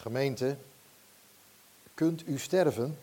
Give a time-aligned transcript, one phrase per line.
[0.00, 0.56] Gemeente,
[1.94, 2.98] kunt u sterven?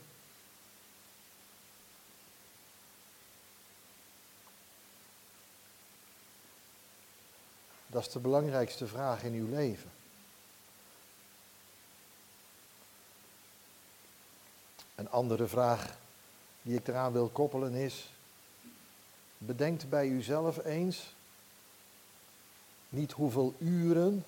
[7.87, 9.91] Dat is de belangrijkste vraag in uw leven.
[14.95, 15.97] Een andere vraag
[16.61, 18.09] die ik eraan wil koppelen is,
[19.37, 21.13] bedenkt bij uzelf eens
[22.89, 24.25] niet hoeveel uren,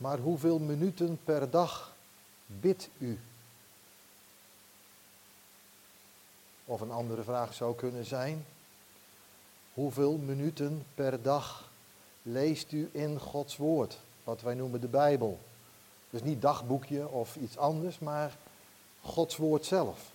[0.00, 1.94] maar hoeveel minuten per dag
[2.46, 3.18] bidt u?
[6.64, 8.46] Of een andere vraag zou kunnen zijn,
[9.74, 11.70] hoeveel minuten per dag
[12.22, 15.38] leest u in Gods woord, wat wij noemen de Bijbel?
[16.10, 18.36] Dus niet dagboekje of iets anders, maar
[19.00, 20.10] Gods woord zelf.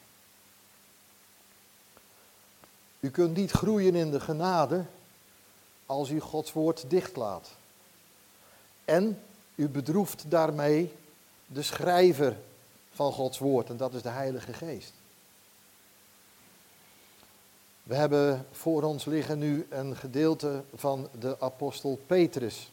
[3.00, 4.86] U kunt niet groeien in de genade
[5.86, 7.50] als u Gods woord dichtlaat.
[8.86, 9.20] En
[9.56, 10.94] u bedroeft daarmee
[11.48, 12.38] de schrijver
[12.92, 14.94] van Gods woord, en dat is de Heilige Geest.
[17.84, 22.72] We hebben voor ons liggen nu een gedeelte van de apostel Petrus.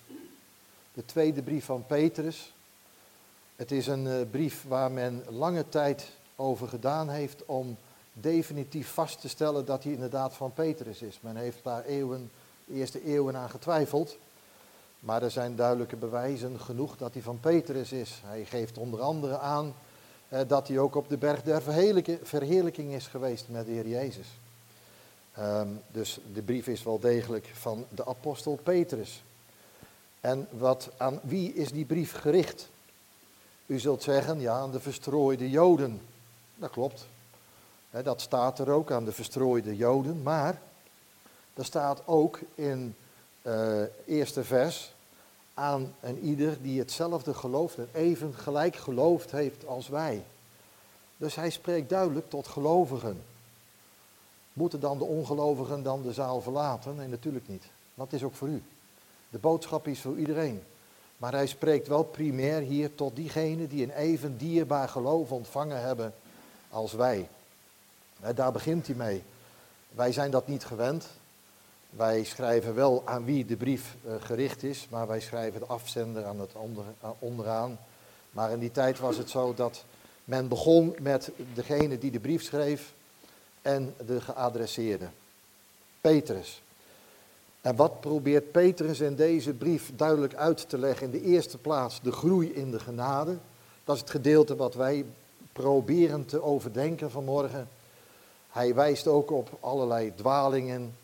[0.94, 2.52] De tweede brief van Petrus.
[3.56, 7.76] Het is een eh, brief waar men lange tijd over gedaan heeft om
[8.12, 11.18] definitief vast te stellen dat hij inderdaad van Petrus is.
[11.20, 12.30] Men heeft daar eeuwen,
[12.72, 14.16] eerste eeuwen aan getwijfeld.
[15.02, 18.20] Maar er zijn duidelijke bewijzen genoeg dat hij van Petrus is.
[18.24, 19.74] Hij geeft onder andere aan
[20.28, 21.62] eh, dat hij ook op de berg der
[22.22, 24.26] verheerlijking is geweest met de Heer Jezus.
[25.32, 29.22] Ehm, dus de brief is wel degelijk van de apostel Petrus.
[30.20, 32.68] En wat, aan wie is die brief gericht?
[33.66, 36.00] U zult zeggen, ja, aan de verstrooide Joden.
[36.54, 37.06] Dat klopt.
[37.90, 40.22] dat staat er ook aan de verstrooide Joden.
[40.22, 40.60] Maar
[41.54, 42.96] er staat ook in
[43.42, 44.92] uh, eerste vers
[45.54, 50.22] aan een ieder die hetzelfde gelooft en even gelijk geloofd heeft als wij.
[51.16, 53.22] Dus hij spreekt duidelijk tot gelovigen.
[54.52, 56.96] Moeten dan de ongelovigen dan de zaal verlaten?
[56.96, 57.64] Nee, natuurlijk niet.
[57.94, 58.62] Het is ook voor u.
[59.30, 60.62] De boodschap is voor iedereen.
[61.16, 66.14] Maar hij spreekt wel primair hier tot diegenen die een even dierbaar geloof ontvangen hebben
[66.70, 67.28] als wij.
[68.34, 69.22] Daar begint hij mee.
[69.88, 71.06] Wij zijn dat niet gewend.
[71.96, 76.24] Wij schrijven wel aan wie de brief eh, gericht is, maar wij schrijven de afzender
[76.24, 76.84] aan het onder,
[77.18, 77.78] onderaan.
[78.30, 79.84] Maar in die tijd was het zo dat
[80.24, 82.92] men begon met degene die de brief schreef
[83.62, 85.08] en de geadresseerde.
[86.00, 86.62] Petrus.
[87.60, 91.06] En wat probeert Petrus in deze brief duidelijk uit te leggen?
[91.06, 93.36] In de eerste plaats de groei in de genade.
[93.84, 95.04] Dat is het gedeelte wat wij
[95.52, 97.68] proberen te overdenken vanmorgen.
[98.50, 100.94] Hij wijst ook op allerlei dwalingen.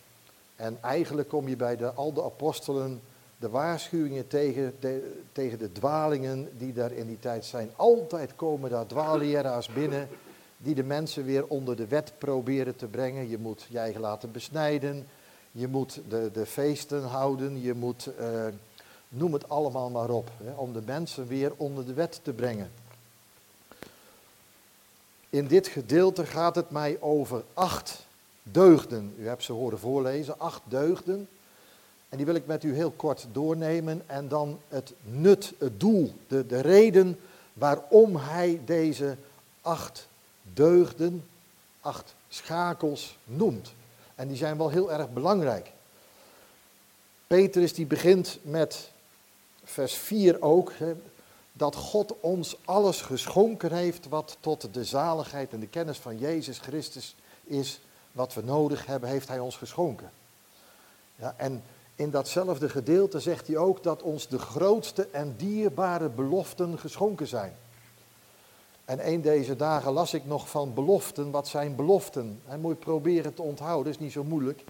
[0.59, 3.01] En eigenlijk kom je bij de, al de apostelen
[3.37, 7.71] de waarschuwingen tegen de, tegen de dwalingen die daar in die tijd zijn.
[7.77, 10.09] Altijd komen daar dwaalleraars binnen
[10.57, 13.29] die de mensen weer onder de wet proberen te brengen.
[13.29, 15.07] Je moet je eigen laten besnijden,
[15.53, 18.47] je moet de, de feesten houden, je moet, uh,
[19.09, 22.71] noem het allemaal maar op, hè, om de mensen weer onder de wet te brengen.
[25.31, 28.07] In dit gedeelte gaat het mij over acht
[28.51, 29.15] deugden.
[29.19, 31.29] U hebt ze horen voorlezen, acht deugden.
[32.09, 34.03] En die wil ik met u heel kort doornemen.
[34.07, 37.19] En dan het nut, het doel, de, de reden
[37.53, 39.17] waarom hij deze
[39.63, 40.09] acht
[40.53, 41.25] deugden,
[41.81, 43.73] acht schakels noemt.
[44.15, 45.73] En die zijn wel heel erg belangrijk.
[47.27, 48.91] Petrus die begint met
[49.65, 50.95] vers 4 ook, hè,
[51.53, 56.59] dat God ons alles geschonken heeft wat tot de zaligheid en de kennis van Jezus
[56.59, 57.81] Christus is,
[58.19, 60.11] wat we nodig hebben, heeft Hij ons geschonken.
[61.17, 61.63] Ja, en
[61.95, 67.57] in datzelfde gedeelte zegt hij ook dat ons de grootste en dierbare beloften geschonken zijn.
[68.85, 71.31] En een deze dagen las ik nog van beloften.
[71.31, 72.41] Wat zijn beloften?
[72.47, 74.65] En moet proberen te onthouden, is niet zo moeilijk.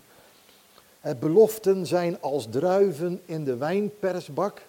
[1.18, 4.62] beloften zijn als druiven in de wijnpersbak.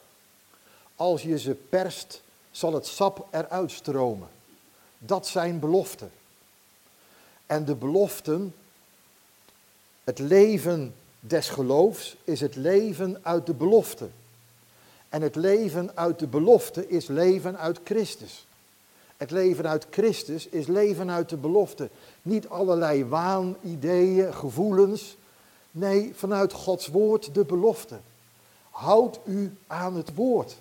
[0.96, 4.28] Als je ze perst, zal het sap eruit stromen.
[4.98, 6.12] Dat zijn beloften.
[7.46, 8.54] En de beloften,
[10.10, 14.08] het leven des geloofs, is het leven uit de belofte.
[15.10, 18.46] En het leven uit de belofte is leven uit Christus.
[19.18, 21.90] Het leven uit Christus is leven uit de belofte.
[22.22, 25.18] Niet allerlei waanideeën, gevoelens.
[25.72, 27.98] Nee, vanuit Gods woord de belofte.
[28.70, 30.58] Houd u aan het woord.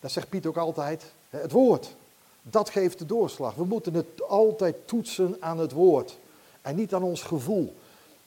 [0.00, 1.04] Dat zegt Piet ook altijd.
[1.30, 1.94] Het woord.
[2.42, 3.54] Dat geeft de doorslag.
[3.54, 6.18] We moeten het altijd toetsen aan het woord.
[6.62, 7.74] En niet aan ons gevoel.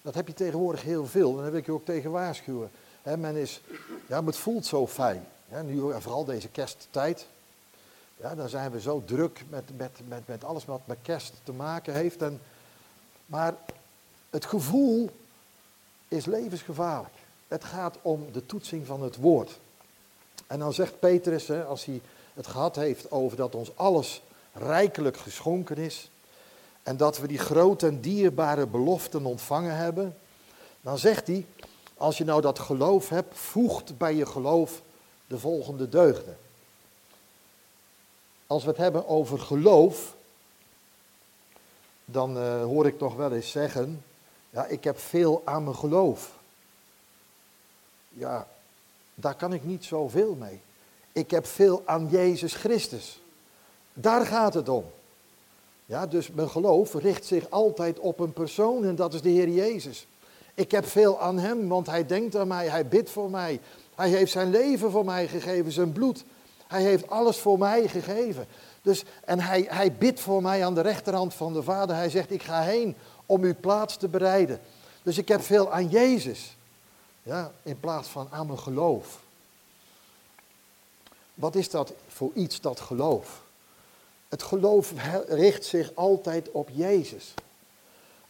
[0.06, 1.30] Dat heb je tegenwoordig heel veel.
[1.30, 2.72] En daar wil ik je ook tegen waarschuwen.
[3.04, 3.62] men is,
[4.08, 5.26] ja, het voelt zo fijn.
[5.66, 7.28] nu vooral deze kersttijd.
[8.18, 11.52] Ja, dan zijn we zo druk met, met, met, met alles wat met kerst te
[11.52, 12.22] maken heeft.
[12.22, 12.42] En,
[13.26, 13.54] maar
[14.30, 15.10] het gevoel
[16.08, 17.14] is levensgevaarlijk.
[17.48, 19.60] Het gaat om de toetsing van het woord.
[20.48, 22.02] En dan zegt Petrus, als hij
[22.34, 24.22] het gehad heeft over dat ons alles
[24.54, 26.10] rijkelijk geschonken is.
[26.86, 30.18] En dat we die grote en dierbare beloften ontvangen hebben.
[30.82, 31.46] Dan zegt hij,
[31.98, 34.82] als je nou dat geloof hebt, voegt bij je geloof
[35.28, 36.38] de volgende deugden.
[38.48, 40.16] Als we het hebben over geloof,
[42.06, 44.04] dan uh, hoor ik toch wel eens zeggen,
[44.50, 46.32] ja, ik heb veel aan mijn geloof.
[48.10, 48.48] Ja,
[49.16, 50.62] daar kan ik niet zoveel mee.
[51.12, 53.20] Ik heb veel aan Jezus Christus.
[53.94, 54.86] Daar gaat het om.
[55.86, 59.50] Ja, dus mijn geloof richt zich altijd op een persoon en dat is de Heer
[59.50, 60.08] Jezus.
[60.54, 63.60] Ik heb veel aan Hem, want Hij denkt aan mij, Hij bidt voor mij.
[63.96, 66.24] Hij heeft zijn leven voor mij gegeven, zijn bloed.
[66.68, 68.48] Hij heeft alles voor mij gegeven.
[68.82, 71.96] Dus, en hij, hij bidt voor mij aan de rechterhand van de Vader.
[71.96, 72.96] Hij zegt, ik ga heen
[73.26, 74.60] om uw plaats te bereiden.
[75.04, 76.58] Dus ik heb veel aan Jezus.
[77.24, 79.20] Ja, in plaats van aan mijn geloof.
[81.34, 83.42] Wat is dat voor iets, dat geloof?
[84.36, 84.94] Het geloof
[85.28, 87.34] richt zich altijd op Jezus.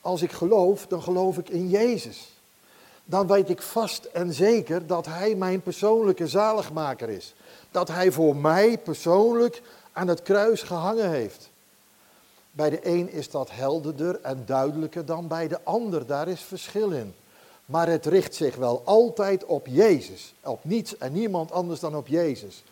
[0.02, 2.28] Als ik geloof, dan geloof ik in Jezus.
[3.06, 7.34] Dan weet ik vast en zeker dat Hij mijn persoonlijke zaligmaker is.
[7.72, 9.62] Dat Hij voor mij persoonlijk
[9.92, 11.50] aan het kruis gehangen heeft.
[12.52, 16.06] Bij de een is dat helderder en duidelijker dan bij de ander.
[16.06, 17.14] Daar is verschil in.
[17.66, 20.34] Maar het richt zich wel altijd op Jezus.
[20.44, 22.64] Op niets en niemand anders dan op Jezus.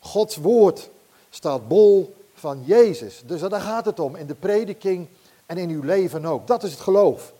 [0.00, 0.90] Gods woord
[1.30, 3.22] staat bol van Jezus.
[3.26, 5.08] Dus daar gaat het om in de prediking
[5.46, 6.46] en in uw leven ook.
[6.46, 7.32] Dat is het geloof.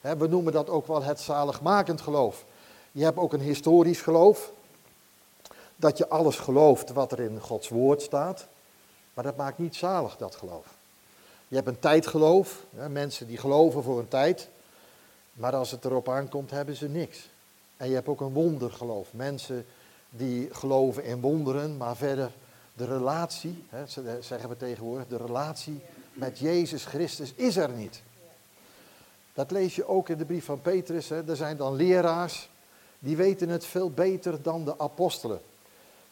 [0.00, 2.44] We noemen dat ook wel het zaligmakend geloof.
[2.92, 4.52] Je hebt ook een historisch geloof.
[5.76, 8.46] Dat je alles gelooft wat er in Gods woord staat.
[9.14, 10.66] Maar dat maakt niet zalig, dat geloof.
[11.48, 12.64] Je hebt een tijdgeloof.
[12.90, 14.48] Mensen die geloven voor een tijd.
[15.32, 17.28] Maar als het erop aankomt, hebben ze niks.
[17.76, 19.08] En je hebt ook een wondergeloof.
[19.10, 19.66] Mensen
[20.10, 22.30] die geloven in wonderen, maar verder
[22.76, 23.86] de relatie, hè,
[24.20, 25.80] zeggen we tegenwoordig, de relatie
[26.12, 28.02] met Jezus Christus is er niet.
[29.34, 31.08] Dat lees je ook in de brief van Petrus.
[31.08, 31.28] Hè.
[31.28, 32.48] Er zijn dan leraars,
[32.98, 35.40] die weten het veel beter dan de apostelen.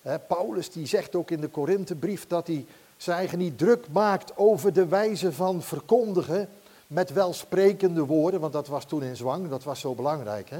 [0.02, 2.66] Hè, Paulus die zegt ook in de Korinthebrief dat hij
[2.96, 6.48] zijn eigen niet druk maakt over de wijze van verkondigen
[6.86, 10.50] met welsprekende woorden, want dat was toen in zwang, dat was zo belangrijk.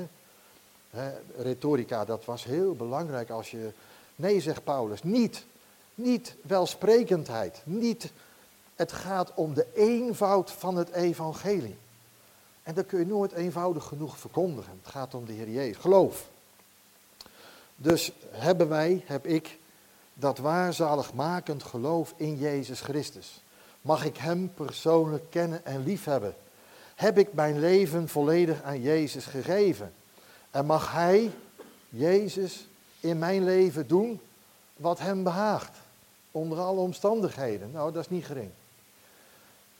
[0.91, 3.71] Hè, retorica, dat was heel belangrijk als je,
[4.17, 5.45] nee zegt Paulus, niet,
[5.95, 8.13] niet welsprekendheid, niet,
[8.75, 11.77] het gaat om de eenvoud van het evangelie.
[12.63, 14.81] En dat kun je nooit eenvoudig genoeg verkondigen.
[14.83, 15.77] Het gaat om de Heer Jezus.
[15.77, 16.29] Geloof.
[17.77, 19.59] Dus hebben wij, heb ik,
[20.15, 23.43] dat waarzaligmakend geloof in Jezus Christus.
[23.81, 26.35] Mag ik Hem persoonlijk kennen en liefhebben?
[26.95, 29.93] Heb ik mijn leven volledig aan Jezus gegeven?
[30.51, 31.31] En mag Hij,
[31.89, 32.67] Jezus,
[33.01, 34.21] in mijn leven doen
[34.77, 35.77] wat Hem behaagt?
[36.35, 37.71] Onder alle omstandigheden.
[37.73, 38.51] Nou, dat is niet gering.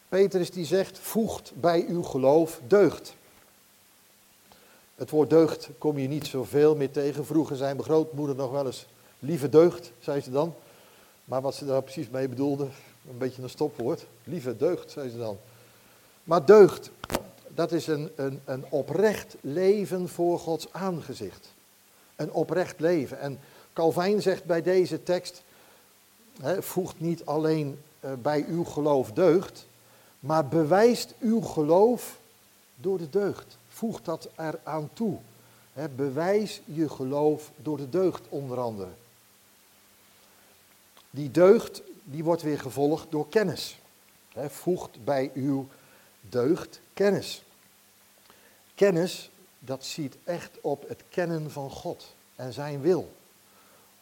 [0.09, 3.15] Petrus die zegt, voegt bij uw geloof deugd.
[4.95, 7.27] Het woord deugd kom je niet zoveel meer tegen.
[7.27, 8.87] Vroeger zei mijn grootmoeder nog wel eens,
[9.19, 10.55] lieve deugd, zei ze dan.
[11.25, 12.65] Maar wat ze daar precies mee bedoelde,
[13.11, 14.07] een beetje een stopwoord.
[14.25, 15.39] Lieve deugd, zei ze dan.
[16.25, 16.91] Maar deugd,
[17.49, 21.49] dat is een, een, een oprecht leven voor Gods aangezicht.
[22.17, 23.21] Een oprecht leven.
[23.21, 23.41] En
[23.73, 25.43] Calvijn zegt bij deze tekst,
[26.59, 29.67] voegt niet alleen uh, bij uw geloof deugd,
[30.21, 32.19] maar bewijst uw geloof
[32.77, 33.59] door de deugd.
[33.69, 35.19] Voeg dat eraan toe.
[35.97, 38.91] Bewijs je geloof door de deugd onder andere.
[41.11, 43.79] Die deugd die wordt weer gevolgd door kennis.
[44.47, 45.69] Voegt bij uw
[46.21, 47.43] deugd kennis.
[48.75, 53.13] Kennis, dat ziet echt op het kennen van God en zijn wil.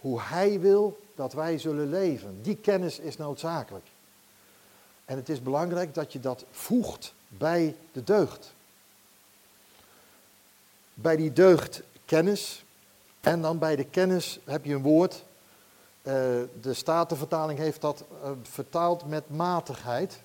[0.00, 2.42] Hoe Hij wil dat wij zullen leven.
[2.42, 3.86] Die kennis is noodzakelijk.
[5.04, 8.54] En het is belangrijk dat je dat voegt bij de deugd.
[10.94, 12.64] Bij die deugd kennis.
[13.20, 15.14] En dan bij de kennis heb je een woord.
[15.14, 15.22] Uh,
[16.60, 20.20] de Statenvertaling heeft dat uh, vertaald met matigheid.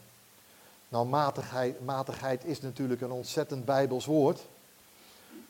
[0.90, 4.46] Nou, matigheid, matigheid is natuurlijk een ontzettend bijbels woord.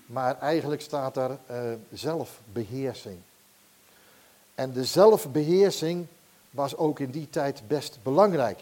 [0.05, 3.17] Maar eigenlijk staat daar uh, zelfbeheersing.
[4.57, 6.07] En de zelfbeheersing
[6.49, 8.59] was ook in die tijd best belangrijk.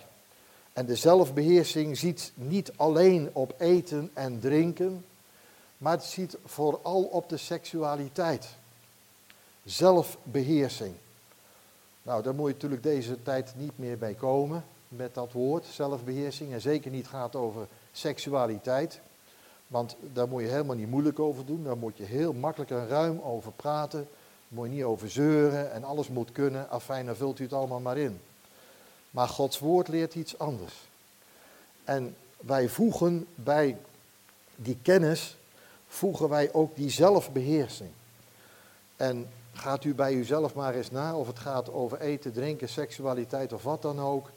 [0.73, 5.05] En de zelfbeheersing ziet niet alleen op eten en drinken,
[5.77, 8.47] maar het ziet vooral op de seksualiteit.
[9.63, 10.95] Zelfbeheersing.
[12.03, 16.53] Nou, daar moet je natuurlijk deze tijd niet meer bij komen met dat woord, zelfbeheersing.
[16.53, 18.99] En zeker niet gaat over seksualiteit.
[19.67, 21.63] Want daar moet je helemaal niet moeilijk over doen.
[21.63, 24.07] Daar moet je heel makkelijk en ruim over praten.
[24.47, 26.69] Moet je niet over zeuren en alles moet kunnen.
[26.69, 28.21] Afijn, dan vult u het allemaal maar in.
[29.09, 30.73] Maar Gods woord leert iets anders.
[31.83, 33.77] En wij voegen bij
[34.55, 35.37] die kennis,
[35.87, 37.89] voegen wij ook die zelfbeheersing.
[38.95, 43.53] En gaat u bij uzelf maar eens na of het gaat over eten, drinken, seksualiteit
[43.53, 44.29] of wat dan ook.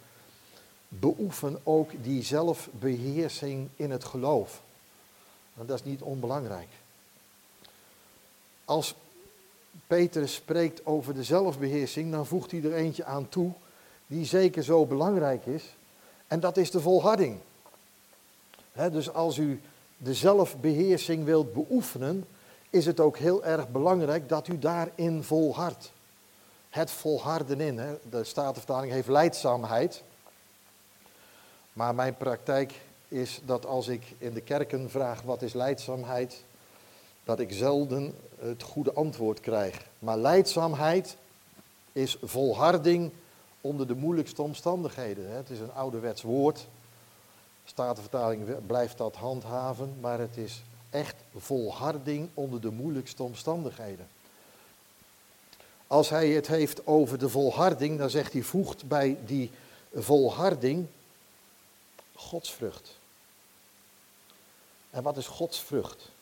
[0.89, 4.63] Beoefen ook die zelfbeheersing in het geloof.
[5.55, 6.69] Want dat is niet onbelangrijk.
[8.65, 8.95] Als
[9.87, 13.53] Peter spreekt over de zelfbeheersing, dan voegt hij er eentje aan toe
[14.07, 15.77] die zeker zo belangrijk is.
[16.27, 17.39] En dat is de volharding.
[18.73, 19.61] dus als u
[19.97, 22.27] de zelfbeheersing wilt beoefenen,
[22.71, 25.93] is het ook heel erg belangrijk dat u daarin volhardt.
[26.71, 27.99] Het volharden in.
[28.11, 30.03] De Statenvertaling heeft leidzaamheid.
[31.73, 32.73] Maar mijn praktijk
[33.09, 36.45] is dat als ik in de kerken vraag wat is leidzaamheid,
[37.29, 39.87] dat ik zelden het goede antwoord krijg.
[39.99, 41.17] Maar leidzaamheid
[41.93, 43.11] is volharding
[43.61, 45.31] onder de moeilijkste omstandigheden.
[45.31, 46.67] Het is een ouderwets woord.
[47.65, 54.09] Statenvertaling blijft dat handhaven, maar het is echt volharding onder de moeilijkste omstandigheden.
[55.87, 59.51] Als hij het heeft over de volharding, dan zegt hij voegt bij die
[59.95, 60.87] volharding
[62.15, 62.99] godsvrucht.
[64.91, 66.17] En wat is godsvrucht?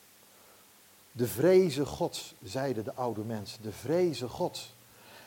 [1.16, 4.74] De vrezen gods, zeiden de oude mensen, de vrezen gods.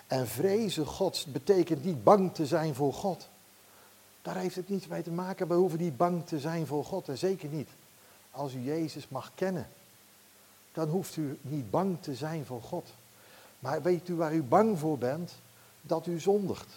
[0.07, 3.27] En vrezen gods betekent niet bang te zijn voor God.
[4.21, 7.09] Daar heeft het niets mee te maken, we hoeven niet bang te zijn voor God,
[7.09, 7.69] en zeker niet
[8.31, 9.67] als u Jezus mag kennen,
[10.73, 12.89] dan hoeft u niet bang te zijn voor God.
[13.59, 15.35] Maar weet u waar u bang voor bent?
[15.81, 16.73] Dat u zondigt.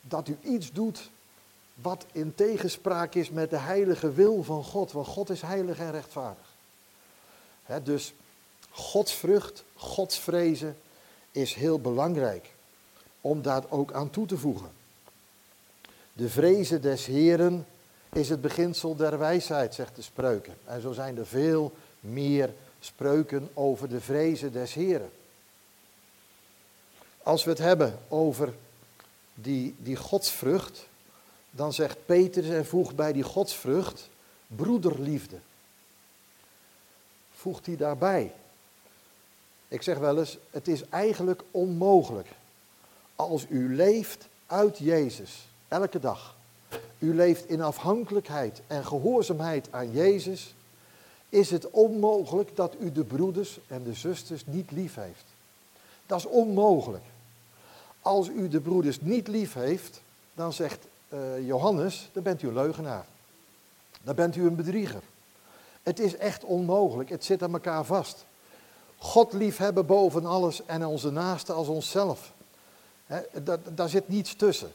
[0.00, 1.10] Dat u iets doet
[1.74, 4.92] wat in tegenspraak is met de heilige wil van God.
[4.92, 6.51] Want God is heilig en rechtvaardig.
[7.62, 8.14] He, dus
[8.70, 10.76] godsvrucht, godsvrezen
[11.30, 12.50] is heel belangrijk.
[13.20, 14.70] Om daar ook aan toe te voegen.
[16.12, 17.66] De vrezen des Heren
[18.12, 20.54] is het beginsel der wijsheid, zegt de spreuken.
[20.64, 25.10] En zo zijn er veel meer spreuken over de vrezen des Heren.
[27.22, 28.54] Als we het hebben over
[29.34, 30.88] die, die godsvrucht,
[31.50, 34.08] dan zegt Petrus en voegt bij die godsvrucht
[34.46, 35.36] broederliefde.
[37.42, 38.32] Voegt hij daarbij.
[39.68, 42.28] Ik zeg wel eens, het is eigenlijk onmogelijk
[43.16, 46.34] als u leeft uit Jezus, elke dag
[46.98, 50.54] u leeft in afhankelijkheid en gehoorzaamheid aan Jezus,
[51.28, 55.24] is het onmogelijk dat u de broeders en de zusters niet lief heeft.
[56.06, 57.04] Dat is onmogelijk.
[58.02, 60.02] Als u de broeders niet lief heeft,
[60.34, 63.06] dan zegt uh, Johannes, dan bent u een leugenaar.
[64.02, 65.02] Dan bent u een bedrieger.
[65.82, 68.24] Het is echt onmogelijk, het zit aan elkaar vast.
[68.98, 72.32] God liefhebben boven alles en onze naaste als onszelf.
[73.74, 74.72] daar zit niets tussen.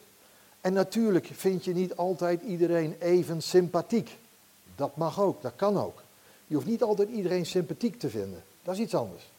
[0.62, 4.18] En natuurlijk vind je niet altijd iedereen even sympathiek.
[4.76, 6.02] Dat mag ook, dat kan ook.
[6.48, 8.44] Je hoeft niet altijd iedereen sympathiek te vinden.
[8.64, 9.30] Dat is iets anders.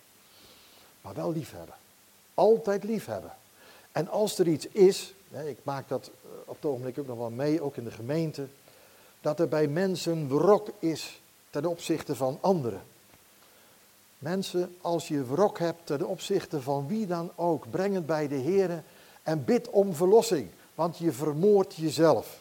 [1.01, 1.75] Maar wel liefhebben.
[2.35, 3.33] Altijd liefhebben.
[3.93, 5.15] En als er iets is,
[5.47, 8.47] ik maak dat eh, op het ogenblik ook nog wel mee, ook in de gemeente,
[9.21, 12.83] dat er bij mensen wrok is ten opzichte van anderen.
[14.19, 18.35] Mensen, als je wrok hebt ten opzichte van wie dan ook, breng het bij de
[18.35, 18.83] Heer
[19.23, 22.41] en bid om verlossing want je vermoordt jezelf.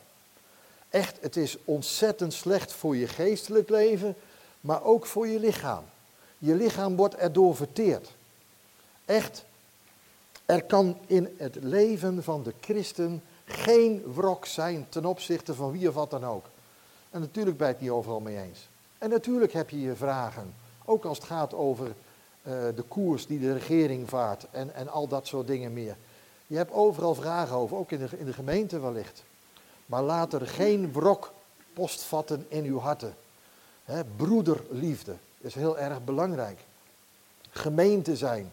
[0.89, 4.15] Echt, het is ontzettend slecht voor je geestelijk leven,
[4.61, 5.83] maar ook voor je lichaam.
[6.37, 8.11] Je lichaam wordt erdoor verteerd.
[9.05, 9.45] Echt,
[10.45, 15.87] er kan in het leven van de christen geen wrok zijn ten opzichte van wie
[15.87, 16.45] of wat dan ook.
[17.09, 18.67] En natuurlijk ben je het niet overal mee eens.
[18.97, 20.53] En natuurlijk heb je je vragen,
[20.85, 21.93] ook als het gaat over uh,
[22.75, 25.95] de koers die de regering vaart en, en al dat soort dingen meer.
[26.47, 29.23] Je hebt overal vragen over, ook in de, in de gemeente wellicht.
[29.85, 31.31] Maar laat er geen wrok
[31.73, 33.15] postvatten in uw harten.
[33.83, 36.59] He, broederliefde is heel erg belangrijk.
[37.49, 38.51] Gemeente zijn.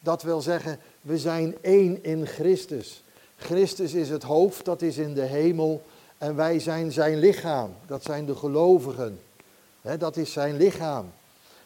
[0.00, 3.02] Dat wil zeggen, we zijn één in Christus.
[3.36, 5.82] Christus is het hoofd, dat is in de hemel.
[6.18, 7.74] En wij zijn zijn lichaam.
[7.86, 9.20] Dat zijn de gelovigen.
[9.98, 11.12] Dat is zijn lichaam.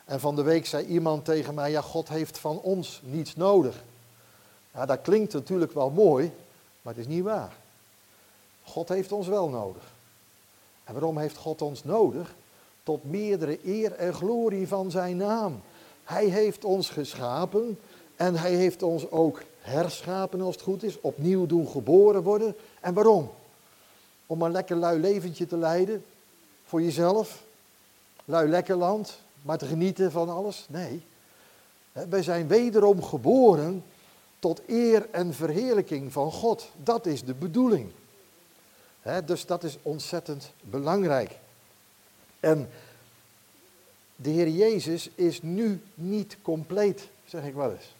[0.04, 3.82] En van de week zei iemand tegen mij, ja, God heeft van ons niets nodig.
[4.74, 6.32] Ja, dat klinkt natuurlijk wel mooi,
[6.82, 7.52] maar het is niet waar.
[8.62, 9.82] God heeft ons wel nodig.
[10.84, 12.34] En waarom heeft God ons nodig?
[12.82, 15.60] Tot meerdere eer en glorie van zijn naam.
[16.04, 17.78] Hij heeft ons geschapen
[18.16, 22.54] en hij heeft ons ook herschapen als het goed is, opnieuw doen geboren worden.
[22.80, 23.30] En waarom?
[24.26, 26.04] Om een lekker lui leventje te leiden
[26.64, 27.42] voor jezelf,
[28.28, 30.66] lui lekker land, maar te genieten van alles?
[30.68, 31.02] Nee.
[31.92, 33.84] Wij zijn wederom geboren
[34.38, 36.68] tot eer en verheerlijking van God.
[36.82, 37.90] Dat is de bedoeling.
[39.24, 41.38] dus dat is ontzettend belangrijk.
[42.40, 42.68] En
[44.16, 47.94] de Heer Jezus is nu niet compleet, zeg ik wel eens.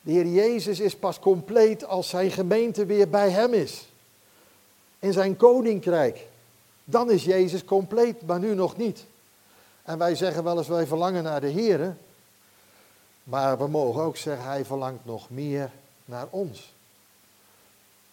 [0.00, 3.88] De Heer Jezus is pas compleet als zijn gemeente weer bij Hem is.
[4.98, 6.26] In zijn koninkrijk.
[6.84, 9.04] Dan is Jezus compleet, maar nu nog niet.
[9.84, 11.96] En wij zeggen wel eens, wij verlangen naar de Heer.
[13.24, 15.70] Maar we mogen ook zeggen, Hij verlangt nog meer
[16.04, 16.74] naar ons.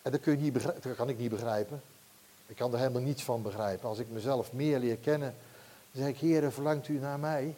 [0.01, 1.81] En dat, kun je niet dat kan ik niet begrijpen.
[2.47, 3.89] Ik kan er helemaal niets van begrijpen.
[3.89, 5.35] Als ik mezelf meer leer kennen,
[5.91, 7.55] dan zeg ik, Heer, verlangt u naar mij?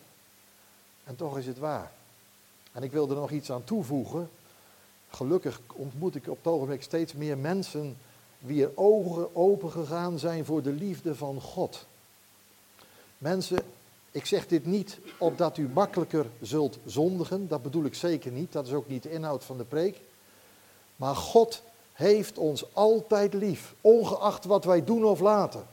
[1.04, 1.92] En toch is het waar.
[2.72, 4.30] En ik wil er nog iets aan toevoegen.
[5.10, 7.98] Gelukkig ontmoet ik op het ogenblik steeds meer mensen
[8.40, 11.86] wie er ogen open gegaan zijn voor de liefde van God.
[13.18, 13.60] Mensen,
[14.14, 18.68] ik zeg dit niet opdat u makkelijker zult zondigen, dat bedoel ik zeker niet, dat
[18.68, 20.02] is ook niet de inhoud van de preek.
[20.96, 21.62] Maar God
[21.94, 25.66] heeft ons altijd lief, ongeacht wat wij doen of laten.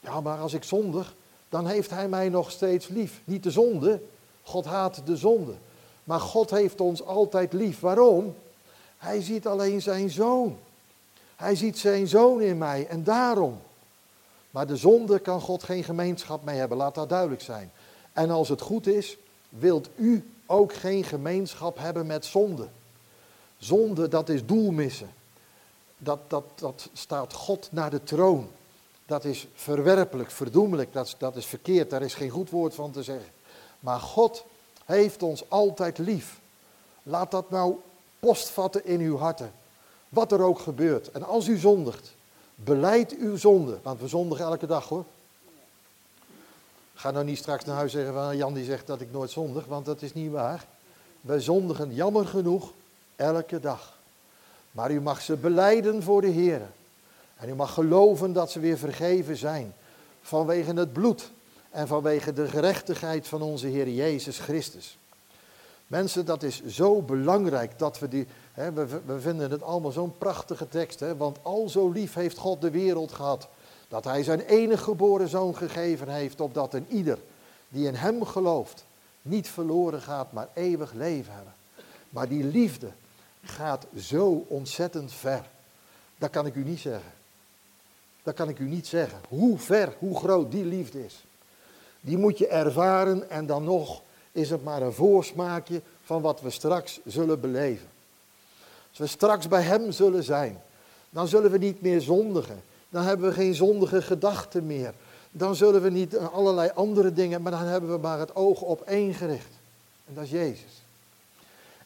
[0.00, 1.14] Ja, maar als ik zondig,
[1.48, 3.20] dan heeft Hij mij nog steeds lief.
[3.24, 4.00] Niet de zonde,
[4.42, 5.54] God haat de zonde.
[6.04, 7.80] Maar God heeft ons altijd lief.
[7.80, 8.34] Waarom?
[8.98, 10.58] Hij ziet alleen zijn zoon.
[11.36, 13.60] Hij ziet zijn zoon in mij en daarom.
[14.56, 17.72] Maar de zonde kan God geen gemeenschap mee hebben, laat dat duidelijk zijn.
[18.12, 19.16] En als het goed is,
[19.48, 22.68] wilt u ook geen gemeenschap hebben met zonde.
[23.58, 25.10] Zonde, dat is doelmissen.
[25.98, 28.48] Dat, dat, dat staat God naar de troon.
[29.06, 33.02] Dat is verwerpelijk, verdoemelijk, dat, dat is verkeerd, daar is geen goed woord van te
[33.02, 33.30] zeggen.
[33.80, 34.44] Maar God
[34.84, 36.40] heeft ons altijd lief.
[37.02, 37.74] Laat dat nou
[38.18, 39.52] postvatten in uw harten.
[40.08, 41.10] Wat er ook gebeurt.
[41.10, 42.15] En als u zondigt,
[42.56, 43.78] beleid uw zonde.
[43.82, 45.04] Want we zondigen elke dag hoor.
[46.94, 49.64] Ga nou niet straks naar huis zeggen van Jan die zegt dat ik nooit zondig,
[49.66, 50.66] want dat is niet waar.
[51.20, 52.72] Wij zondigen jammer genoeg
[53.16, 53.94] elke dag.
[54.70, 56.60] Maar u mag ze beleiden voor de Heer.
[57.36, 59.74] En u mag geloven dat ze weer vergeven zijn.
[60.22, 61.30] Vanwege het bloed
[61.70, 64.98] en vanwege de gerechtigheid van onze Heer Jezus Christus.
[65.86, 68.26] Mensen, dat is zo belangrijk dat we die.
[68.52, 71.00] Hè, we, we, vinden het allemaal zo'n prachtige tekst.
[71.00, 73.48] Hè, want al zo lief heeft God de wereld gehad.
[73.88, 76.40] Dat Hij zijn enige geboren zoon gegeven heeft.
[76.40, 77.18] Opdat een ieder
[77.68, 78.84] die in Hem gelooft.
[79.22, 81.54] niet verloren gaat, maar eeuwig leven hebben.
[82.10, 82.88] Maar die liefde
[83.42, 85.48] gaat zo ontzettend ver.
[86.18, 87.12] Dat kan ik u niet zeggen.
[88.22, 89.18] Dat kan ik u niet zeggen.
[89.28, 91.24] Hoe ver, hoe groot die liefde is.
[92.00, 94.02] Die moet je ervaren en dan nog
[94.36, 97.86] is het maar een voorsmaakje van wat we straks zullen beleven.
[98.88, 100.60] Als we straks bij Hem zullen zijn,
[101.10, 102.62] dan zullen we niet meer zondigen.
[102.88, 104.94] Dan hebben we geen zondige gedachten meer.
[105.30, 108.80] Dan zullen we niet allerlei andere dingen, maar dan hebben we maar het oog op
[108.80, 109.52] één gericht.
[110.06, 110.82] En dat is Jezus.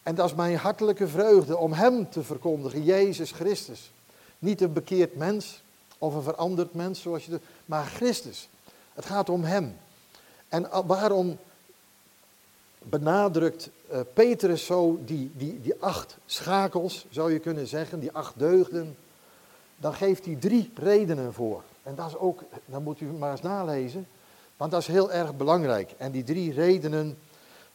[0.03, 3.91] En dat is mijn hartelijke vreugde om Hem te verkondigen, Jezus Christus.
[4.39, 5.63] Niet een bekeerd mens
[5.99, 8.49] of een veranderd mens, zoals je de, maar Christus.
[8.95, 9.77] Het gaat om Hem.
[10.49, 11.39] En waarom
[12.83, 18.39] benadrukt uh, Petrus zo die, die, die acht schakels, zou je kunnen zeggen, die acht
[18.39, 18.97] deugden?
[19.77, 21.63] Dan geeft hij drie redenen voor.
[21.83, 24.07] En dat is ook, dan moet u maar eens nalezen,
[24.57, 25.91] want dat is heel erg belangrijk.
[25.97, 27.19] En die drie redenen,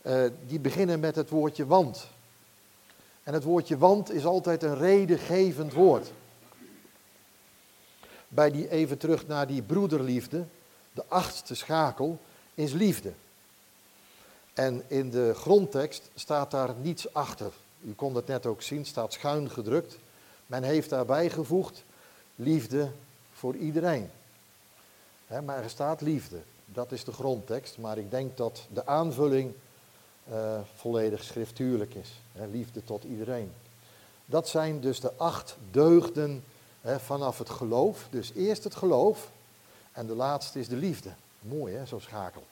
[0.01, 2.07] uh, die beginnen met het woordje want.
[3.23, 6.11] En het woordje want is altijd een redengevend woord.
[8.27, 10.43] Bij die even terug naar die broederliefde,
[10.93, 12.19] de achtste schakel,
[12.53, 13.11] is liefde.
[14.55, 17.51] En in de grondtekst staat daar niets achter.
[17.81, 19.97] U kon het net ook zien, staat schuin gedrukt.
[20.45, 21.83] Men heeft daarbij gevoegd
[22.35, 22.89] liefde
[23.33, 24.09] voor iedereen.
[25.27, 27.77] maar er staat liefde, dat is de grondtekst.
[27.77, 29.53] Maar ik denk dat de aanvulling
[30.31, 32.11] uh, volledig schriftuurlijk is.
[32.51, 33.51] liefde tot iedereen.
[34.25, 36.43] Dat zijn dus de acht deugden
[36.83, 38.07] vanaf het geloof.
[38.09, 39.29] Dus eerst het geloof
[39.91, 41.09] en de laatste is de liefde.
[41.39, 42.43] Mooi hè, zo'n schakel.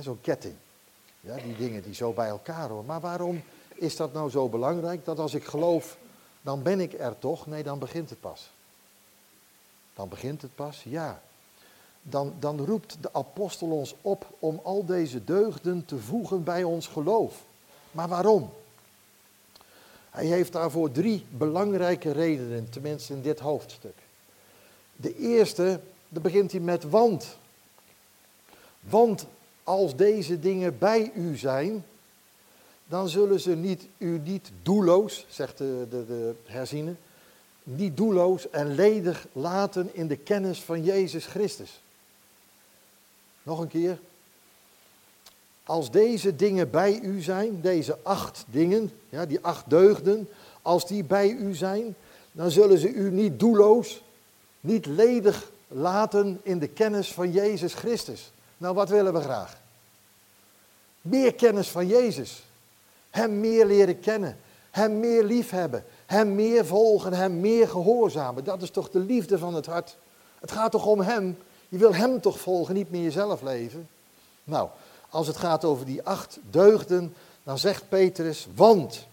[0.00, 0.56] zo'n ketting.
[1.26, 2.84] Ja, die dingen die zo bij elkaar horen.
[2.84, 3.42] Maar waarom
[3.74, 5.04] is dat nou zo belangrijk?
[5.04, 5.96] Dat als ik geloof,
[6.40, 7.46] dan ben ik er toch?
[7.46, 8.50] Nee, dan begint het pas.
[9.94, 11.22] Dan begint het pas, ja.
[12.02, 16.86] Dan, dan roept de apostel ons op om al deze deugden te voegen bij ons
[16.86, 17.42] geloof.
[17.90, 18.50] Maar waarom?
[20.10, 23.96] Hij heeft daarvoor drie belangrijke redenen, tenminste in dit hoofdstuk.
[24.96, 27.36] De eerste, daar begint hij met want.
[28.80, 29.26] Want
[29.66, 31.84] als deze dingen bij u zijn,
[32.88, 36.94] dan zullen ze niet, u niet doelloos, zegt de, de, de
[37.62, 41.80] niet doelloos en ledig laten in de kennis van Jezus Christus.
[43.42, 43.98] Nog een keer.
[45.64, 50.28] Als deze dingen bij u zijn, deze acht dingen, ja, die acht deugden,
[50.62, 51.94] als die bij u zijn,
[52.32, 54.02] dan zullen ze u niet doelloos,
[54.60, 58.30] niet ledig laten in de kennis van Jezus Christus.
[58.56, 59.56] Nou, wat willen we graag?
[61.00, 62.42] Meer kennis van Jezus.
[63.10, 64.36] Hem meer leren kennen.
[64.70, 65.84] Hem meer liefhebben.
[66.06, 67.12] Hem meer volgen.
[67.12, 68.44] Hem meer gehoorzamen.
[68.44, 69.96] Dat is toch de liefde van het hart.
[70.40, 71.38] Het gaat toch om Hem.
[71.68, 73.88] Je wil Hem toch volgen, niet meer jezelf leven.
[74.44, 74.68] Nou,
[75.10, 79.06] als het gaat over die acht deugden, dan zegt Petrus, want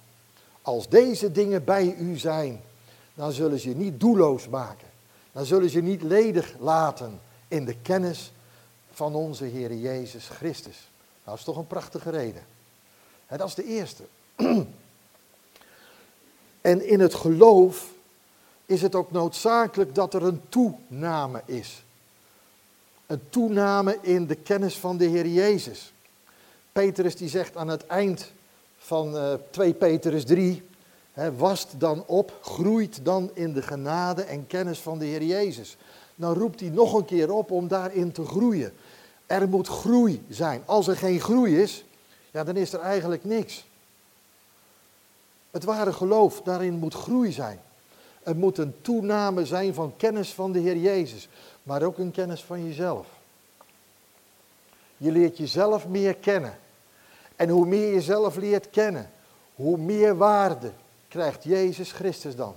[0.61, 2.61] als deze dingen bij u zijn,
[3.13, 4.87] dan zullen ze je niet doelloos maken.
[5.31, 8.31] Dan zullen ze je niet ledig laten in de kennis
[8.93, 10.89] van onze Heer Jezus Christus.
[11.23, 12.43] Nou, dat is toch een prachtige reden.
[13.27, 14.03] En dat is de eerste.
[16.61, 17.91] En in het geloof
[18.65, 21.83] is het ook noodzakelijk dat er een toename is.
[23.05, 25.93] Een toename in de kennis van de Heer Jezus.
[26.71, 28.31] Petrus die zegt aan het eind
[28.77, 30.63] van uh, 2 Petrus 3,
[31.13, 35.77] hè, wast dan op, groeit dan in de genade en kennis van de Heer Jezus.
[36.15, 38.73] Dan roept hij nog een keer op om daarin te groeien.
[39.25, 40.63] Er moet groei zijn.
[40.65, 41.85] Als er geen groei is,
[42.31, 43.65] ja, dan is er eigenlijk niks.
[45.51, 47.59] Het ware geloof, daarin moet groei zijn.
[48.23, 51.27] Het moet een toename zijn van kennis van de Heer Jezus,
[51.63, 53.07] maar ook een kennis van jezelf.
[54.97, 56.57] Je leert jezelf meer kennen.
[57.35, 59.09] En hoe meer je jezelf leert kennen,
[59.55, 60.71] hoe meer waarde
[61.07, 62.55] krijgt Jezus Christus dan.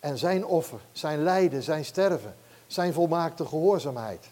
[0.00, 2.34] En zijn offer, zijn lijden, zijn sterven,
[2.66, 4.26] zijn volmaakte gehoorzaamheid.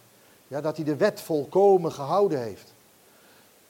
[0.49, 2.73] Ja, dat hij de wet volkomen gehouden heeft.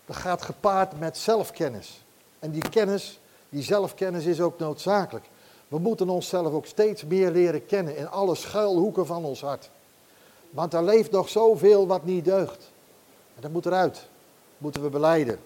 [0.06, 2.04] Dat gaat gepaard met zelfkennis.
[2.38, 5.28] En die kennis, die zelfkennis is ook noodzakelijk.
[5.68, 9.70] We moeten onszelf ook steeds meer leren kennen in alle schuilhoeken van ons hart.
[10.50, 12.70] Want er leeft nog zoveel wat niet deugt.
[13.34, 13.94] En dat moet eruit.
[13.94, 14.04] Dat
[14.58, 15.38] moeten we beleiden.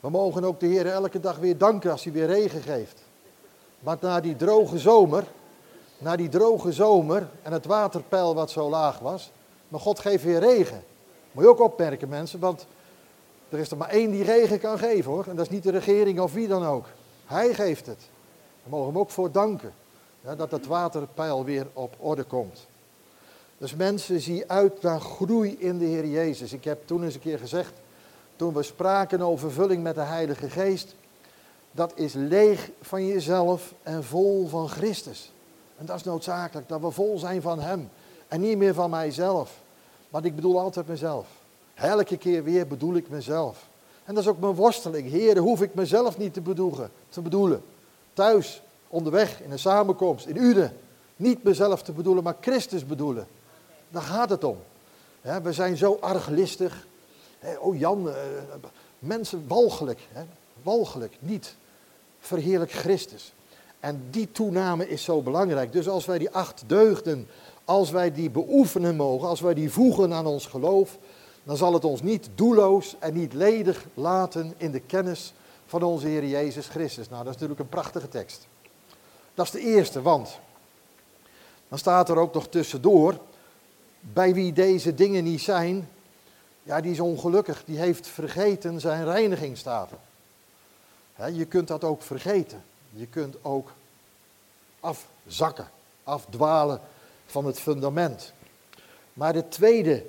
[0.00, 3.02] We mogen ook de Heer elke dag weer danken als hij weer regen geeft.
[3.78, 5.24] Want na die droge zomer,
[5.98, 9.30] na die droge zomer en het waterpeil wat zo laag was,
[9.72, 10.84] maar God geeft weer regen.
[11.32, 12.66] Moet je ook opmerken mensen, want
[13.48, 15.26] er is er maar één die regen kan geven hoor.
[15.28, 16.86] En dat is niet de regering of wie dan ook.
[17.24, 17.98] Hij geeft het.
[18.62, 19.72] Daar mogen we hem ook voor danken.
[20.20, 22.66] Ja, dat het waterpeil weer op orde komt.
[23.58, 26.52] Dus mensen, zie uit naar groei in de Heer Jezus.
[26.52, 27.72] Ik heb toen eens een keer gezegd,
[28.36, 30.94] toen we spraken over vulling met de Heilige Geest,
[31.70, 35.32] dat is leeg van jezelf en vol van Christus.
[35.78, 37.90] En dat is noodzakelijk, dat we vol zijn van Hem
[38.32, 39.61] en niet meer van mijzelf.
[40.12, 41.26] Want ik bedoel altijd mezelf.
[41.74, 43.68] Elke keer weer bedoel ik mezelf.
[44.04, 45.10] En dat is ook mijn worsteling.
[45.10, 46.90] Heren, hoef ik mezelf niet te bedoelen.
[47.08, 47.62] Te bedoelen.
[48.12, 50.76] Thuis, onderweg, in een samenkomst, in Uden.
[51.16, 53.26] Niet mezelf te bedoelen, maar Christus bedoelen.
[53.88, 54.56] Daar gaat het om.
[55.42, 56.86] we zijn zo arglistig.
[57.58, 58.14] oh Jan, eh,
[58.98, 60.00] mensen walgelijk.
[60.62, 61.54] walgelijk, niet.
[62.20, 63.32] Verheerlijk Christus.
[63.80, 65.72] En die toename is zo belangrijk.
[65.72, 67.28] Dus als wij die acht deugden,
[67.64, 70.98] als wij die beoefenen mogen, als wij die voegen aan ons geloof,
[71.44, 75.32] dan zal het ons niet doelloos en niet ledig laten in de kennis
[75.66, 77.08] van onze Heer Jezus Christus.
[77.08, 78.46] Nou, dat is natuurlijk een prachtige tekst.
[79.34, 80.38] Dat is de eerste, want
[81.68, 83.18] dan staat er ook nog tussendoor,
[84.00, 85.88] bij wie deze dingen niet zijn,
[86.62, 89.98] ja, die is ongelukkig, die heeft vergeten zijn reinigingstaven.
[91.32, 92.64] je kunt dat ook vergeten.
[92.90, 93.72] Je kunt ook
[94.80, 95.70] afzakken,
[96.04, 96.80] afdwalen
[97.32, 98.32] van het fundament.
[99.12, 100.04] Maar de tweede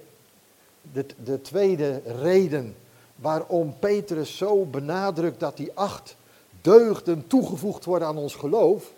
[0.91, 2.75] de, de tweede reden
[3.15, 6.15] waarom Petrus zo benadrukt dat die acht
[6.61, 8.91] deugden toegevoegd worden aan ons geloof,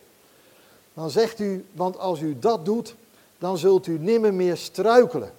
[0.93, 2.95] dan zegt u, want als u dat doet,
[3.37, 5.31] dan zult u nimmer meer struikelen.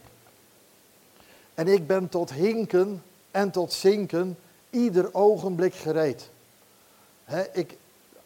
[1.55, 4.38] En ik ben tot hinken en tot zinken
[4.70, 6.31] ieder ogenblik gereed.
[7.53, 7.77] ik,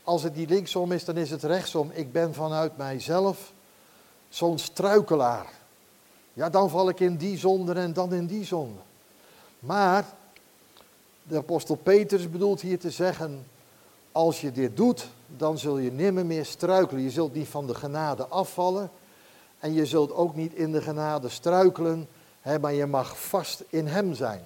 [0.05, 1.91] als het niet linksom is, dan is het rechtsom.
[1.95, 3.53] Ik ben vanuit mijzelf
[4.31, 5.47] zo'n struikelaar.
[6.33, 8.81] Ja, dan val ik in die zonde en dan in die zonde.
[9.59, 10.05] Maar
[11.23, 13.47] de apostel Petrus bedoelt hier te zeggen,
[14.13, 17.03] als je dit doet, dan zul je nimmer meer struikelen.
[17.03, 18.91] Je zult niet van de genade afvallen
[19.59, 22.09] en je zult ook niet in de genade struikelen,
[22.41, 24.45] hè, maar je mag vast in hem zijn.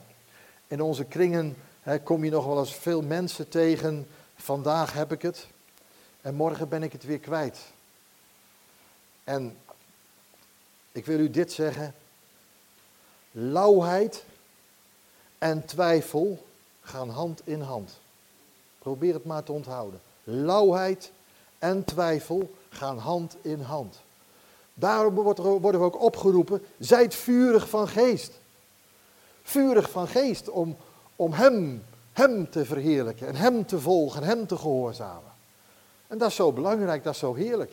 [0.66, 5.22] In onze kringen hè, kom je nog wel eens veel mensen tegen, vandaag heb ik
[5.22, 5.46] het
[6.20, 7.58] en morgen ben ik het weer kwijt.
[9.24, 9.56] En
[10.94, 11.94] ik wil u dit zeggen.
[13.30, 14.24] Lauwheid
[15.38, 16.44] en twijfel
[16.80, 17.98] gaan hand in hand.
[18.78, 20.00] Probeer het maar te onthouden.
[20.24, 21.12] Lauwheid
[21.59, 23.96] en twijfel gaan hand in hand.
[24.74, 28.33] Daarom worden we ook opgeroepen, zijt vurig van geest.
[29.42, 30.76] Vurig van geest om,
[31.16, 35.33] om hem, hem te verheerlijken en hem te volgen en hem te gehoorzamen.
[36.07, 37.72] En dat is zo belangrijk, dat is zo heerlijk.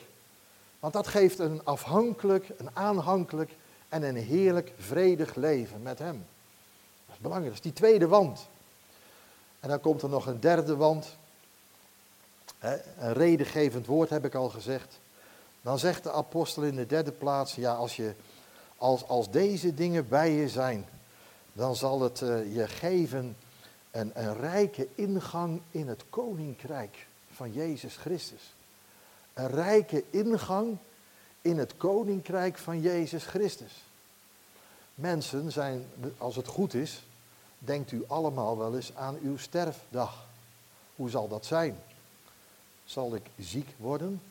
[0.82, 3.52] Want dat geeft een afhankelijk, een aanhankelijk
[3.90, 6.26] en een heerlijk vredig leven met hem.
[7.06, 8.48] Dat is belangrijk, dat is die tweede wand.
[9.60, 11.18] En dan komt er nog een derde wand.
[12.60, 15.00] Een redengevend woord heb ik al gezegd.
[15.62, 18.14] Dan zegt de apostel in de derde plaats, ja, als, je,
[18.78, 20.86] als, als deze dingen bij je zijn,
[21.54, 23.36] dan zal het uh, je geven
[23.92, 28.54] een, een rijke ingang in het koninkrijk van Jezus Christus.
[29.42, 30.78] Een rijke ingang
[31.42, 33.84] in het koninkrijk van Jezus Christus.
[34.96, 35.86] Mensen zijn,
[36.18, 37.04] als het goed is,
[37.58, 40.26] denkt u allemaal wel eens aan uw sterfdag.
[40.96, 41.78] Hoe zal dat zijn?
[42.86, 44.22] Zal ik ziek worden?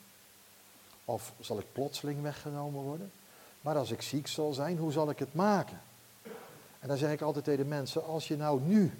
[1.04, 3.12] Of zal ik plotseling weggenomen worden?
[3.60, 5.80] Maar als ik ziek zal zijn, hoe zal ik het maken?
[6.80, 8.92] En dan zeg ik altijd tegen mensen, als je nou nu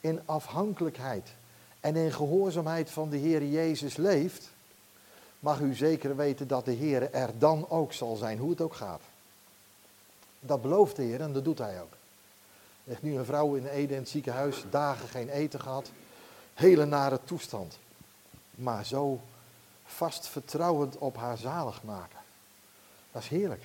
[0.00, 1.34] in afhankelijkheid
[1.80, 4.52] en in gehoorzaamheid van de Heer Jezus leeft,
[5.44, 8.74] mag u zeker weten dat de Heer er dan ook zal zijn, hoe het ook
[8.74, 9.00] gaat.
[10.40, 11.92] Dat belooft de Heer en dat doet hij ook.
[11.92, 11.98] Er
[12.84, 15.90] ligt nu een vrouw in Ede in het ziekenhuis, dagen geen eten gehad,
[16.54, 17.78] hele nare toestand.
[18.50, 19.20] Maar zo
[19.84, 22.18] vast vertrouwend op haar zalig maken.
[23.12, 23.62] Dat is heerlijk.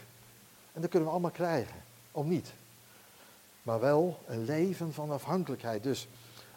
[0.73, 2.51] En dat kunnen we allemaal krijgen, om niet.
[3.61, 5.83] Maar wel een leven van afhankelijkheid.
[5.83, 6.07] Dus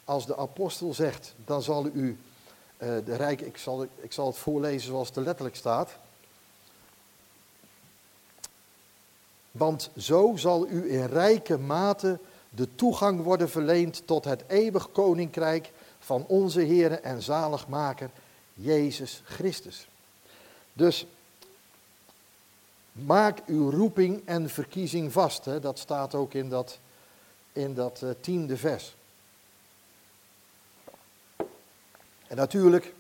[0.05, 2.19] als de apostel zegt, dan zal u
[3.05, 5.91] de rijk, ik zal, ik zal het voorlezen zoals het er letterlijk staat.
[9.51, 12.19] Want zo zal u in rijke mate
[12.51, 18.11] de toegang worden verleend tot het eeuwig koninkrijk van onze Heer en zaligmaker
[18.55, 19.89] Jezus Christus.
[20.73, 21.07] Dus
[22.93, 25.45] maak uw roeping en verkiezing vast.
[25.45, 25.61] Hè?
[25.61, 26.79] Dat staat ook in dat,
[27.53, 28.95] in dat uh, tiende vers.
[32.33, 32.95] En natuurlijk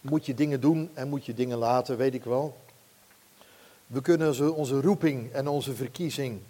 [0.00, 2.56] moet je dingen doen en moet je dingen laten, weet ik wel.
[3.86, 6.40] We kunnen onze roeping en onze verkiezing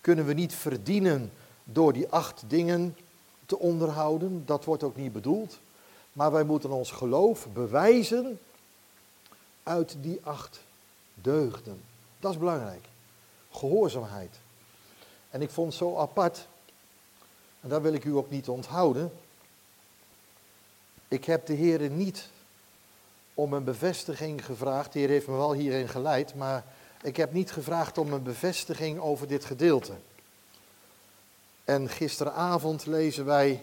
[0.00, 1.32] kunnen we niet verdienen
[1.64, 2.96] door die acht dingen
[3.46, 4.42] te onderhouden.
[4.46, 5.58] Dat wordt ook niet bedoeld.
[6.12, 8.40] Maar wij moeten ons geloof bewijzen
[9.62, 10.60] uit die acht
[11.14, 11.80] deugden.
[12.20, 12.84] Dat is belangrijk.
[13.50, 14.38] Gehoorzaamheid.
[15.30, 16.46] En ik vond het zo apart,
[17.60, 19.12] en daar wil ik u ook niet onthouden.
[21.14, 22.28] Ik heb de Heer niet
[23.34, 24.92] om een bevestiging gevraagd.
[24.92, 26.64] De Heer heeft me wel hierin geleid, maar
[27.02, 29.92] ik heb niet gevraagd om een bevestiging over dit gedeelte.
[31.64, 33.62] En gisteravond lezen wij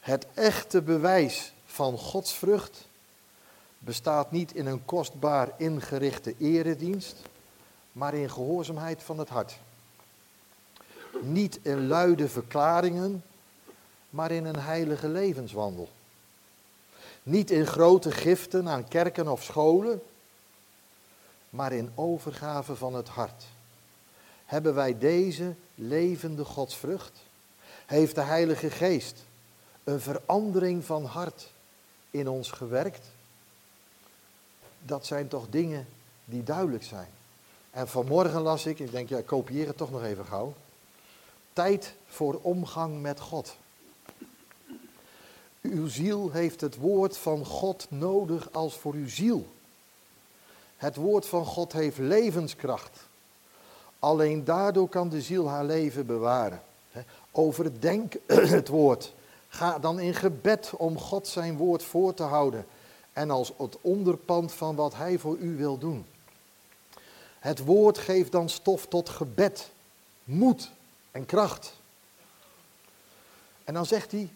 [0.00, 2.86] het echte bewijs van Gods vrucht
[3.78, 7.16] bestaat niet in een kostbaar ingerichte eredienst,
[7.92, 9.58] maar in gehoorzaamheid van het hart.
[11.20, 13.24] Niet in luide verklaringen,
[14.10, 15.88] maar in een heilige levenswandel.
[17.24, 20.02] Niet in grote giften aan kerken of scholen,
[21.50, 23.44] maar in overgave van het hart.
[24.44, 27.22] Hebben wij deze levende godsvrucht?
[27.86, 29.24] Heeft de Heilige Geest
[29.84, 31.50] een verandering van hart
[32.10, 33.06] in ons gewerkt?
[34.82, 35.86] Dat zijn toch dingen
[36.24, 37.08] die duidelijk zijn.
[37.70, 40.54] En vanmorgen las ik, ik denk, ja, kopieer het toch nog even gauw.
[41.52, 43.56] Tijd voor omgang met God.
[45.70, 49.46] Uw ziel heeft het woord van God nodig als voor uw ziel.
[50.76, 53.06] Het woord van God heeft levenskracht.
[53.98, 56.62] Alleen daardoor kan de ziel haar leven bewaren.
[57.30, 58.14] Overdenk
[58.56, 59.12] het woord.
[59.48, 62.66] Ga dan in gebed om God zijn woord voor te houden.
[63.12, 66.06] En als het onderpand van wat hij voor u wil doen.
[67.38, 69.70] Het woord geeft dan stof tot gebed,
[70.24, 70.70] moed
[71.10, 71.74] en kracht.
[73.64, 74.30] En dan zegt hij,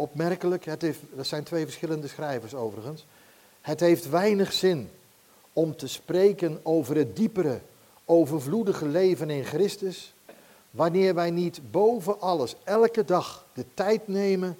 [0.00, 3.06] opmerkelijk, het heeft, dat zijn twee verschillende schrijvers overigens.
[3.60, 4.90] Het heeft weinig zin
[5.52, 7.60] om te spreken over het diepere,
[8.04, 10.12] overvloedige leven in Christus,
[10.70, 14.58] wanneer wij niet boven alles elke dag de tijd nemen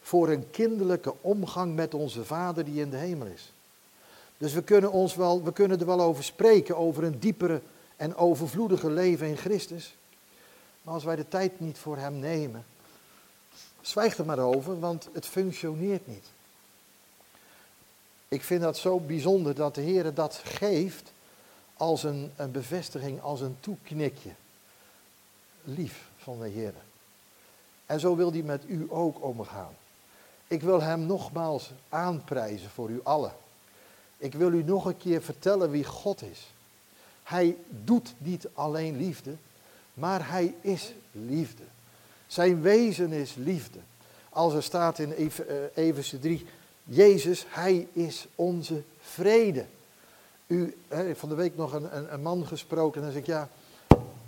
[0.00, 3.52] voor een kinderlijke omgang met onze Vader die in de hemel is.
[4.38, 7.60] Dus we kunnen, ons wel, we kunnen er wel over spreken, over een diepere
[7.96, 9.96] en overvloedige leven in Christus.
[10.82, 12.64] Maar als wij de tijd niet voor Hem nemen,
[13.80, 16.26] Zwijg er maar over, want het functioneert niet.
[18.28, 21.12] Ik vind dat zo bijzonder dat de Heer dat geeft
[21.76, 24.30] als een, een bevestiging, als een toeknikje.
[25.64, 26.74] Lief van de Heer.
[27.86, 29.74] En zo wil hij met u ook omgaan.
[30.46, 33.32] Ik wil hem nogmaals aanprijzen voor u allen.
[34.16, 36.50] Ik wil u nog een keer vertellen wie God is.
[37.22, 39.36] Hij doet niet alleen liefde,
[39.94, 41.62] maar hij is liefde.
[42.30, 43.78] Zijn wezen is liefde.
[44.28, 45.12] Als er staat in
[45.74, 46.46] Efeze 3,
[46.84, 49.66] Jezus, hij is onze vrede.
[50.46, 50.76] U,
[51.14, 53.48] van de week nog een, een, een man gesproken en dan zeg ik, ja,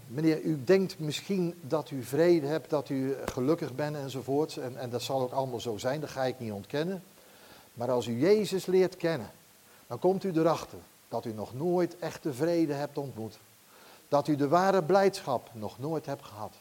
[0.07, 4.57] meneer, u denkt misschien dat u vrede hebt, dat u gelukkig bent enzovoorts.
[4.57, 7.03] En, en dat zal ook allemaal zo zijn, dat ga ik niet ontkennen.
[7.75, 9.31] Maar als u Jezus leert kennen,
[9.87, 13.39] dan komt u erachter dat u nog nooit echte vrede hebt ontmoet.
[14.09, 16.55] Dat u de ware blijdschap nog nooit hebt gehad.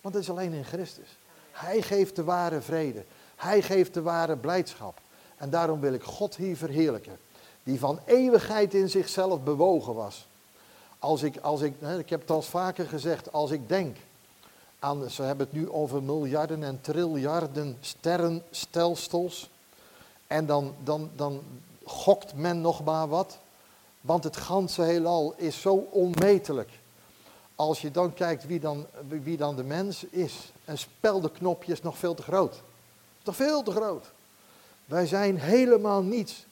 [0.00, 1.16] Want het is alleen in Christus.
[1.50, 3.04] Hij geeft de ware vrede.
[3.36, 5.00] Hij geeft de ware blijdschap.
[5.36, 7.18] En daarom wil ik God hier verheerlijken.
[7.62, 10.26] Die van eeuwigheid in zichzelf bewogen was.
[10.98, 13.96] Als ik, als ik, ik heb het al vaker gezegd, als ik denk
[14.78, 19.50] aan, ze hebben het nu over miljarden en triljarden sterrenstelsels.
[20.26, 21.42] En dan, dan, dan
[21.84, 23.38] gokt men nog maar wat.
[24.00, 26.70] Want het ganse heelal is zo onmetelijk.
[27.60, 30.52] Als je dan kijkt wie dan, wie dan de mens is.
[30.64, 32.62] Een speldenknopje is nog veel te groot.
[33.22, 34.10] Toch veel te groot.
[34.84, 36.46] Wij zijn helemaal niets.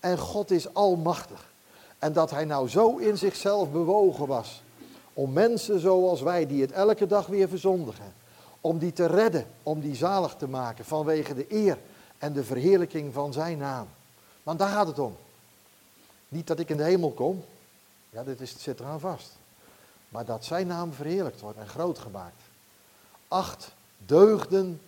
[0.00, 1.52] En God is almachtig.
[1.98, 4.62] En dat hij nou zo in zichzelf bewogen was.
[5.12, 8.12] Om mensen zoals wij, die het elke dag weer verzondigen.
[8.60, 11.78] Om die te redden, om die zalig te maken vanwege de eer
[12.18, 13.86] en de verheerlijking van zijn naam.
[14.42, 15.16] Want daar gaat het om.
[16.28, 17.44] Niet dat ik in de hemel kom.
[18.10, 19.42] Ja, dit is, zit eraan vast.
[20.14, 22.42] Maar dat zijn naam verheerlijkt wordt en groot gemaakt.
[23.28, 23.70] Acht
[24.06, 24.80] deugden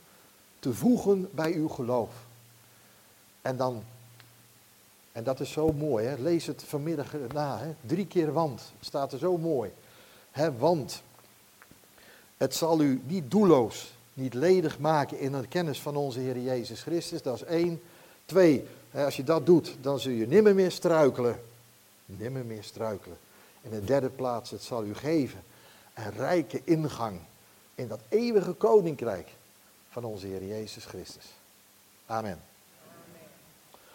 [0.59, 2.11] te voegen bij uw geloof.
[3.43, 3.85] En dan
[5.13, 6.15] en dat is zo mooi, hè?
[6.15, 7.59] lees het vanmiddag na.
[7.59, 7.75] Hè?
[7.81, 9.71] Drie keer want, staat er zo mooi.
[10.31, 11.03] Hè, want
[12.37, 16.83] het zal u niet doelloos, niet ledig maken in een kennis van onze Heer Jezus
[16.83, 17.23] Christus.
[17.23, 17.83] Dat is één.
[18.25, 21.41] Twee, hè, als je dat doet, dan zul je nimmer meer struikelen.
[22.05, 23.17] Nimmer meer struikelen.
[23.67, 25.43] In de derde plaats, het zal u geven
[25.95, 27.21] een rijke ingang
[27.75, 29.29] in dat eeuwige koninkrijk
[29.89, 31.25] van onze Heer Jezus Christus.
[32.07, 32.41] Amen.